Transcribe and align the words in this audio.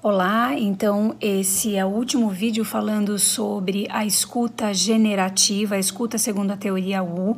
Olá, 0.00 0.54
então 0.56 1.16
esse 1.20 1.74
é 1.74 1.84
o 1.84 1.88
último 1.88 2.30
vídeo 2.30 2.64
falando 2.64 3.18
sobre 3.18 3.88
a 3.90 4.06
escuta 4.06 4.72
generativa, 4.72 5.74
a 5.74 5.78
escuta 5.78 6.16
segundo 6.16 6.52
a 6.52 6.56
teoria 6.56 7.02
U. 7.02 7.36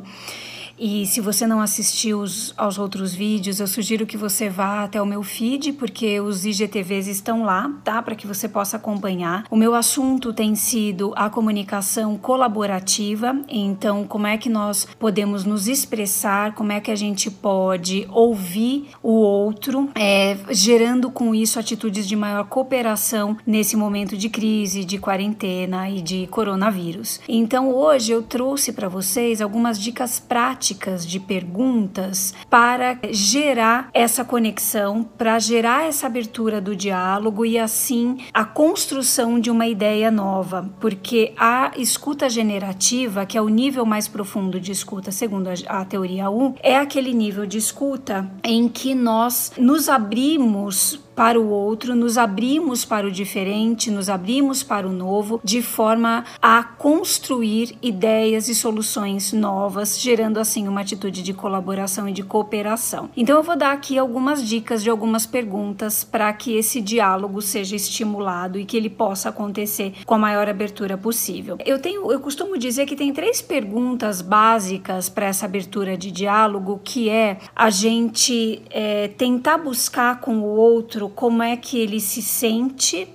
E 0.83 1.05
se 1.05 1.21
você 1.21 1.45
não 1.45 1.61
assistiu 1.61 2.23
aos 2.57 2.79
outros 2.79 3.13
vídeos, 3.13 3.59
eu 3.59 3.67
sugiro 3.67 4.07
que 4.07 4.17
você 4.17 4.49
vá 4.49 4.83
até 4.83 4.99
o 4.99 5.05
meu 5.05 5.21
feed, 5.21 5.73
porque 5.73 6.19
os 6.19 6.43
IGTVs 6.43 7.05
estão 7.05 7.43
lá, 7.43 7.71
tá? 7.83 8.01
Para 8.01 8.15
que 8.15 8.25
você 8.25 8.49
possa 8.49 8.77
acompanhar. 8.77 9.45
O 9.51 9.55
meu 9.55 9.75
assunto 9.75 10.33
tem 10.33 10.55
sido 10.55 11.13
a 11.15 11.29
comunicação 11.29 12.17
colaborativa, 12.17 13.39
então 13.47 14.05
como 14.05 14.25
é 14.25 14.39
que 14.39 14.49
nós 14.49 14.87
podemos 14.97 15.45
nos 15.45 15.67
expressar, 15.67 16.55
como 16.55 16.71
é 16.71 16.79
que 16.79 16.89
a 16.89 16.95
gente 16.95 17.29
pode 17.29 18.07
ouvir 18.09 18.89
o 19.03 19.11
outro, 19.11 19.87
é, 19.93 20.35
gerando 20.49 21.11
com 21.11 21.35
isso 21.35 21.59
atitudes 21.59 22.07
de 22.07 22.15
maior 22.15 22.45
cooperação 22.45 23.37
nesse 23.45 23.75
momento 23.75 24.17
de 24.17 24.29
crise, 24.29 24.83
de 24.83 24.97
quarentena 24.97 25.91
e 25.91 26.01
de 26.01 26.25
coronavírus. 26.25 27.19
Então 27.29 27.69
hoje 27.69 28.13
eu 28.13 28.23
trouxe 28.23 28.73
para 28.73 28.89
vocês 28.89 29.41
algumas 29.41 29.79
dicas 29.79 30.19
práticas 30.19 30.70
práticas 30.71 31.05
de 31.05 31.19
perguntas 31.19 32.33
para 32.49 32.99
gerar 33.11 33.89
essa 33.93 34.23
conexão, 34.23 35.03
para 35.03 35.37
gerar 35.39 35.87
essa 35.87 36.07
abertura 36.07 36.61
do 36.61 36.75
diálogo 36.75 37.45
e 37.45 37.57
assim 37.57 38.17
a 38.33 38.45
construção 38.45 39.39
de 39.39 39.51
uma 39.51 39.67
ideia 39.67 40.09
nova, 40.09 40.69
porque 40.79 41.33
a 41.37 41.71
escuta 41.77 42.29
generativa, 42.29 43.25
que 43.25 43.37
é 43.37 43.41
o 43.41 43.49
nível 43.49 43.85
mais 43.85 44.07
profundo 44.07 44.59
de 44.59 44.71
escuta, 44.71 45.11
segundo 45.11 45.49
a, 45.49 45.81
a 45.81 45.85
teoria 45.85 46.29
U, 46.29 46.55
é 46.61 46.77
aquele 46.77 47.13
nível 47.13 47.45
de 47.45 47.57
escuta 47.57 48.29
em 48.43 48.67
que 48.67 48.95
nós 48.95 49.51
nos 49.57 49.89
abrimos 49.89 50.99
para 51.15 51.39
o 51.39 51.49
outro, 51.49 51.95
nos 51.95 52.17
abrimos 52.17 52.85
para 52.85 53.07
o 53.07 53.11
diferente, 53.11 53.91
nos 53.91 54.09
abrimos 54.09 54.63
para 54.63 54.87
o 54.87 54.91
novo, 54.91 55.39
de 55.43 55.61
forma 55.61 56.25
a 56.41 56.63
construir 56.63 57.75
ideias 57.81 58.47
e 58.47 58.55
soluções 58.55 59.33
novas, 59.33 59.99
gerando 59.99 60.39
assim 60.39 60.67
uma 60.67 60.81
atitude 60.81 61.21
de 61.21 61.33
colaboração 61.33 62.07
e 62.07 62.11
de 62.11 62.23
cooperação. 62.23 63.09
Então 63.15 63.37
eu 63.37 63.43
vou 63.43 63.55
dar 63.55 63.71
aqui 63.71 63.97
algumas 63.97 64.47
dicas 64.47 64.83
de 64.83 64.89
algumas 64.89 65.25
perguntas 65.25 66.03
para 66.03 66.31
que 66.33 66.55
esse 66.55 66.81
diálogo 66.81 67.41
seja 67.41 67.75
estimulado 67.75 68.57
e 68.57 68.65
que 68.65 68.77
ele 68.77 68.89
possa 68.89 69.29
acontecer 69.29 69.93
com 70.05 70.15
a 70.15 70.17
maior 70.17 70.47
abertura 70.47 70.97
possível. 70.97 71.57
Eu 71.65 71.79
tenho, 71.79 72.11
eu 72.11 72.19
costumo 72.19 72.57
dizer 72.57 72.85
que 72.85 72.95
tem 72.95 73.13
três 73.13 73.41
perguntas 73.41 74.21
básicas 74.21 75.09
para 75.09 75.27
essa 75.27 75.45
abertura 75.45 75.97
de 75.97 76.11
diálogo, 76.11 76.79
que 76.83 77.09
é 77.09 77.37
a 77.55 77.69
gente 77.69 78.61
é, 78.69 79.07
tentar 79.09 79.57
buscar 79.57 80.19
com 80.19 80.37
o 80.39 80.45
outro 80.45 81.00
outro 81.01 81.09
como 81.09 81.41
é 81.41 81.57
que 81.57 81.79
ele 81.79 81.99
se 81.99 82.21
sente, 82.21 83.07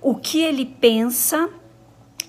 o 0.00 0.14
que 0.14 0.40
ele 0.40 0.64
pensa 0.64 1.48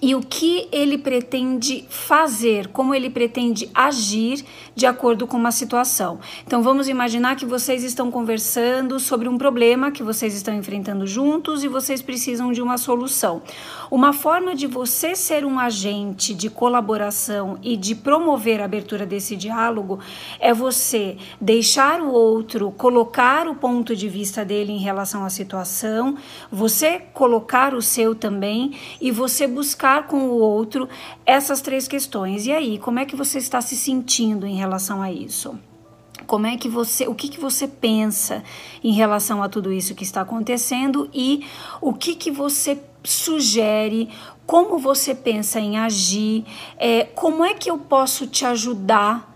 e 0.01 0.15
o 0.15 0.21
que 0.21 0.67
ele 0.71 0.97
pretende 0.97 1.85
fazer, 1.89 2.67
como 2.67 2.95
ele 2.95 3.09
pretende 3.09 3.69
agir 3.73 4.45
de 4.75 4.85
acordo 4.85 5.27
com 5.27 5.35
uma 5.35 5.51
situação. 5.51 6.19
Então 6.45 6.61
vamos 6.61 6.87
imaginar 6.87 7.35
que 7.35 7.45
vocês 7.45 7.83
estão 7.83 8.09
conversando 8.09 8.99
sobre 8.99 9.27
um 9.27 9.37
problema 9.37 9.91
que 9.91 10.03
vocês 10.03 10.33
estão 10.33 10.53
enfrentando 10.53 11.05
juntos 11.05 11.63
e 11.63 11.67
vocês 11.67 12.01
precisam 12.01 12.51
de 12.51 12.61
uma 12.61 12.77
solução. 12.77 13.41
Uma 13.91 14.13
forma 14.13 14.55
de 14.55 14.67
você 14.67 15.15
ser 15.15 15.43
um 15.43 15.59
agente 15.59 16.33
de 16.33 16.49
colaboração 16.49 17.57
e 17.61 17.75
de 17.75 17.95
promover 17.95 18.61
a 18.61 18.65
abertura 18.65 19.05
desse 19.05 19.35
diálogo 19.35 19.99
é 20.39 20.53
você 20.53 21.17
deixar 21.41 22.01
o 22.01 22.11
outro 22.11 22.71
colocar 22.71 23.47
o 23.47 23.55
ponto 23.55 23.95
de 23.95 24.07
vista 24.07 24.45
dele 24.45 24.71
em 24.71 24.77
relação 24.77 25.25
à 25.25 25.29
situação, 25.29 26.15
você 26.51 26.99
colocar 27.13 27.73
o 27.73 27.81
seu 27.81 28.15
também 28.15 28.77
e 29.01 29.11
você 29.11 29.47
buscar 29.47 29.88
com 29.97 30.29
o 30.29 30.39
outro 30.39 30.87
essas 31.25 31.61
três 31.61 31.87
questões. 31.87 32.45
E 32.45 32.51
aí, 32.51 32.77
como 32.77 32.99
é 32.99 33.05
que 33.05 33.15
você 33.15 33.37
está 33.37 33.59
se 33.61 33.75
sentindo 33.75 34.45
em 34.45 34.55
relação 34.55 35.01
a 35.01 35.11
isso? 35.11 35.57
Como 36.27 36.45
é 36.45 36.57
que 36.57 36.69
você, 36.69 37.07
o 37.07 37.15
que, 37.15 37.27
que 37.27 37.39
você 37.39 37.67
pensa 37.67 38.43
em 38.83 38.93
relação 38.93 39.41
a 39.41 39.49
tudo 39.49 39.73
isso 39.73 39.95
que 39.95 40.03
está 40.03 40.21
acontecendo 40.21 41.09
e 41.13 41.45
o 41.81 41.93
que, 41.93 42.13
que 42.13 42.29
você 42.29 42.79
sugere, 43.03 44.09
como 44.45 44.77
você 44.77 45.15
pensa 45.15 45.59
em 45.59 45.77
agir, 45.77 46.45
é, 46.77 47.03
como 47.03 47.43
é 47.43 47.53
que 47.53 47.69
eu 47.71 47.77
posso 47.77 48.27
te 48.27 48.45
ajudar 48.45 49.29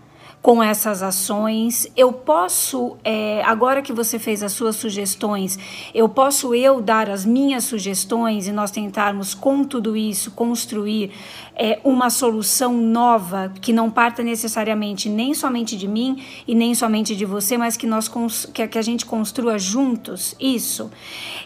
com 0.44 0.62
essas 0.62 1.02
ações. 1.02 1.86
Eu 1.96 2.12
posso, 2.12 2.98
é, 3.02 3.42
agora 3.46 3.80
que 3.80 3.94
você 3.94 4.18
fez 4.18 4.42
as 4.42 4.52
suas 4.52 4.76
sugestões, 4.76 5.58
eu 5.94 6.06
posso 6.06 6.54
eu 6.54 6.82
dar 6.82 7.08
as 7.08 7.24
minhas 7.24 7.64
sugestões 7.64 8.46
e 8.46 8.52
nós 8.52 8.70
tentarmos 8.70 9.32
com 9.32 9.64
tudo 9.64 9.96
isso 9.96 10.32
construir 10.32 11.12
é, 11.56 11.80
uma 11.82 12.10
solução 12.10 12.74
nova 12.74 13.54
que 13.58 13.72
não 13.72 13.90
parta 13.90 14.22
necessariamente 14.22 15.08
nem 15.08 15.32
somente 15.32 15.78
de 15.78 15.88
mim 15.88 16.22
e 16.46 16.54
nem 16.54 16.74
somente 16.74 17.16
de 17.16 17.24
você, 17.24 17.56
mas 17.56 17.78
que 17.78 17.86
nós 17.86 18.06
que, 18.52 18.68
que 18.68 18.78
a 18.78 18.82
gente 18.82 19.06
construa 19.06 19.58
juntos 19.58 20.36
isso. 20.38 20.90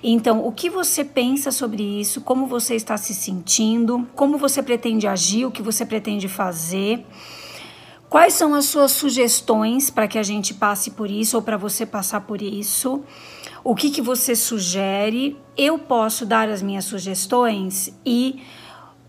Então, 0.03 0.45
o 0.45 0.51
que 0.51 0.69
você 0.69 1.05
pensa 1.05 1.53
sobre 1.53 1.85
isso? 1.85 2.21
Como 2.23 2.49
você 2.49 2.75
está 2.75 2.97
se 2.97 3.15
sentindo? 3.15 4.09
Como 4.17 4.37
você 4.37 4.61
pretende 4.61 5.07
agir? 5.07 5.47
O 5.47 5.53
que 5.53 5.63
você 5.63 5.87
pretende 5.87 6.27
fazer? 6.27 7.07
Quais 8.09 8.33
são 8.33 8.55
as 8.55 8.65
suas 8.65 8.93
sugestões 8.93 9.91
para 9.91 10.09
que 10.09 10.19
a 10.19 10.23
gente 10.23 10.55
passe 10.55 10.93
por 10.93 11.11
isso 11.11 11.37
ou 11.37 11.43
para 11.43 11.59
você 11.59 11.85
passar 11.85 12.23
por 12.23 12.41
isso? 12.41 13.03
O 13.63 13.75
que, 13.75 13.91
que 13.91 14.01
você 14.01 14.35
sugere? 14.35 15.37
Eu 15.55 15.79
posso 15.79 16.25
dar 16.25 16.49
as 16.49 16.63
minhas 16.63 16.87
sugestões 16.87 17.93
e 18.07 18.43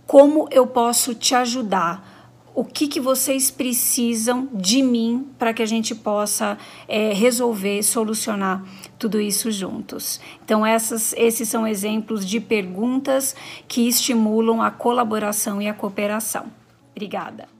como 0.05 0.49
eu 0.51 0.67
posso 0.67 1.15
te 1.15 1.33
ajudar? 1.33 2.17
O 2.53 2.65
que, 2.65 2.89
que 2.89 2.99
vocês 2.99 3.49
precisam 3.49 4.49
de 4.51 4.81
mim 4.81 5.29
para 5.37 5.53
que 5.53 5.63
a 5.63 5.65
gente 5.65 5.95
possa 5.95 6.57
é, 6.85 7.13
resolver, 7.13 7.81
solucionar 7.83 8.65
tudo 8.97 9.21
isso 9.21 9.49
juntos? 9.49 10.19
Então, 10.43 10.65
essas, 10.65 11.13
esses 11.13 11.47
são 11.47 11.65
exemplos 11.65 12.25
de 12.25 12.41
perguntas 12.41 13.33
que 13.65 13.87
estimulam 13.87 14.61
a 14.61 14.69
colaboração 14.69 15.61
e 15.61 15.69
a 15.69 15.73
cooperação. 15.73 16.47
Obrigada. 16.91 17.58